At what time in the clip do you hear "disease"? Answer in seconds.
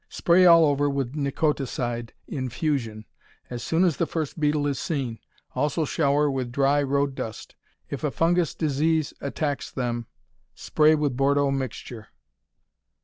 8.55-9.13